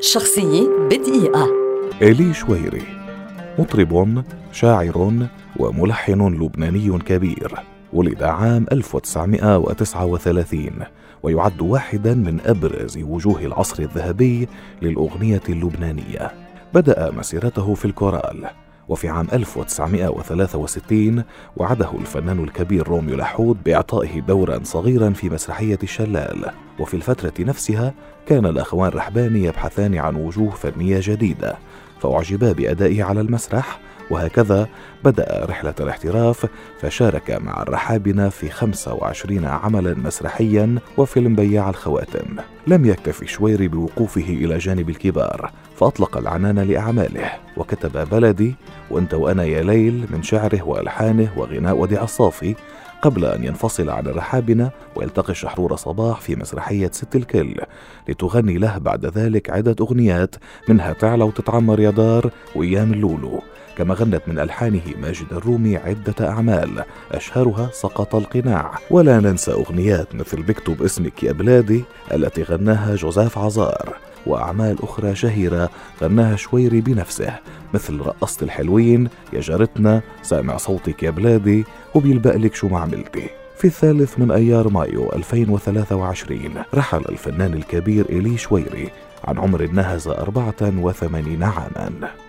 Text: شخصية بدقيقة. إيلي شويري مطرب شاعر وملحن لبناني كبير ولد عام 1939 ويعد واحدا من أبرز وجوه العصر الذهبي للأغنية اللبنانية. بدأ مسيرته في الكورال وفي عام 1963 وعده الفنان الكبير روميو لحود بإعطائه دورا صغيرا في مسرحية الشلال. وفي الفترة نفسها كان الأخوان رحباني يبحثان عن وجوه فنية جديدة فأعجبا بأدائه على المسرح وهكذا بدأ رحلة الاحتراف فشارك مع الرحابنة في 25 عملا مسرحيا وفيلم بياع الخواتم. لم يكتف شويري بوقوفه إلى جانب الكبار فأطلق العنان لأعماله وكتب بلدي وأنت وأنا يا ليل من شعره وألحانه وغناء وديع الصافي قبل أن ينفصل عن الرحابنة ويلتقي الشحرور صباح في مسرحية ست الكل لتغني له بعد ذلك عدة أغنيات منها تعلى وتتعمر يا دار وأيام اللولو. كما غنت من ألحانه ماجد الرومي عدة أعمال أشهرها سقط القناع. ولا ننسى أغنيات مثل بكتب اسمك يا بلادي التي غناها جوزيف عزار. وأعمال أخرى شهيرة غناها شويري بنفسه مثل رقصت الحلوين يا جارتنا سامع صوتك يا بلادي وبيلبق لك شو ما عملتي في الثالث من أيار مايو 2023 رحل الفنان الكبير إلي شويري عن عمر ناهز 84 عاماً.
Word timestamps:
شخصية 0.00 0.68
بدقيقة. 0.90 1.48
إيلي 2.02 2.34
شويري 2.34 2.82
مطرب 3.58 4.22
شاعر 4.52 5.12
وملحن 5.56 6.34
لبناني 6.42 6.98
كبير 6.98 7.54
ولد 7.92 8.22
عام 8.22 8.66
1939 8.72 10.70
ويعد 11.22 11.60
واحدا 11.60 12.14
من 12.14 12.40
أبرز 12.46 12.98
وجوه 12.98 13.40
العصر 13.40 13.82
الذهبي 13.82 14.48
للأغنية 14.82 15.42
اللبنانية. 15.48 16.32
بدأ 16.74 17.10
مسيرته 17.10 17.74
في 17.74 17.84
الكورال 17.84 18.46
وفي 18.88 19.08
عام 19.08 19.26
1963 19.32 21.24
وعده 21.56 21.90
الفنان 22.00 22.44
الكبير 22.44 22.88
روميو 22.88 23.16
لحود 23.16 23.56
بإعطائه 23.64 24.20
دورا 24.20 24.60
صغيرا 24.62 25.10
في 25.10 25.30
مسرحية 25.30 25.78
الشلال. 25.82 26.50
وفي 26.78 26.94
الفترة 26.94 27.32
نفسها 27.40 27.94
كان 28.26 28.46
الأخوان 28.46 28.90
رحباني 28.90 29.44
يبحثان 29.44 29.94
عن 29.94 30.16
وجوه 30.16 30.50
فنية 30.50 31.00
جديدة 31.02 31.56
فأعجبا 32.00 32.52
بأدائه 32.52 33.04
على 33.04 33.20
المسرح 33.20 33.80
وهكذا 34.10 34.68
بدأ 35.04 35.44
رحلة 35.48 35.74
الاحتراف 35.80 36.46
فشارك 36.80 37.30
مع 37.30 37.62
الرحابنة 37.62 38.28
في 38.28 38.48
25 38.48 39.44
عملا 39.44 39.94
مسرحيا 39.94 40.78
وفيلم 40.96 41.34
بياع 41.34 41.70
الخواتم. 41.70 42.36
لم 42.66 42.84
يكتف 42.84 43.24
شويري 43.24 43.68
بوقوفه 43.68 44.20
إلى 44.20 44.58
جانب 44.58 44.90
الكبار 44.90 45.50
فأطلق 45.76 46.16
العنان 46.16 46.58
لأعماله 46.58 47.30
وكتب 47.56 48.08
بلدي 48.10 48.54
وأنت 48.90 49.14
وأنا 49.14 49.44
يا 49.44 49.62
ليل 49.62 50.06
من 50.10 50.22
شعره 50.22 50.62
وألحانه 50.62 51.28
وغناء 51.36 51.76
وديع 51.76 52.02
الصافي 52.04 52.54
قبل 53.06 53.24
أن 53.24 53.44
ينفصل 53.44 53.90
عن 53.90 54.06
الرحابنة 54.06 54.70
ويلتقي 54.96 55.30
الشحرور 55.30 55.76
صباح 55.76 56.20
في 56.20 56.36
مسرحية 56.36 56.90
ست 56.92 57.16
الكل 57.16 57.54
لتغني 58.08 58.58
له 58.58 58.78
بعد 58.78 59.06
ذلك 59.06 59.50
عدة 59.50 59.76
أغنيات 59.80 60.36
منها 60.68 60.92
تعلى 60.92 61.24
وتتعمر 61.24 61.80
يا 61.80 61.90
دار 61.90 62.30
وأيام 62.56 62.92
اللولو. 62.92 63.42
كما 63.78 63.94
غنت 63.94 64.22
من 64.26 64.38
ألحانه 64.38 64.82
ماجد 64.98 65.26
الرومي 65.32 65.76
عدة 65.76 66.28
أعمال 66.28 66.84
أشهرها 67.12 67.70
سقط 67.72 68.14
القناع. 68.14 68.78
ولا 68.90 69.20
ننسى 69.20 69.52
أغنيات 69.52 70.14
مثل 70.14 70.42
بكتب 70.42 70.82
اسمك 70.82 71.22
يا 71.22 71.32
بلادي 71.32 71.84
التي 72.12 72.42
غناها 72.42 72.94
جوزيف 72.94 73.38
عزار. 73.38 74.05
وأعمال 74.26 74.82
أخرى 74.82 75.14
شهيرة 75.14 75.70
غناها 76.02 76.36
شويري 76.36 76.80
بنفسه 76.80 77.38
مثل 77.74 78.00
رقصت 78.00 78.42
الحلوين 78.42 79.08
يا 79.32 79.40
جارتنا 79.40 80.02
سامع 80.22 80.56
صوتك 80.56 81.02
يا 81.02 81.10
بلادي 81.10 81.64
وبيلبق 81.94 82.36
لك 82.36 82.54
شو 82.54 82.68
ما 82.68 82.78
عملتي 82.78 83.30
في 83.58 83.64
الثالث 83.64 84.18
من 84.18 84.30
أيار 84.30 84.68
مايو 84.68 85.12
2023 85.12 86.40
رحل 86.74 87.02
الفنان 87.08 87.54
الكبير 87.54 88.06
إلي 88.08 88.38
شويري 88.38 88.90
عن 89.24 89.38
عمر 89.38 89.66
ناهز 89.66 90.08
84 90.08 91.42
عاماً. 91.42 92.25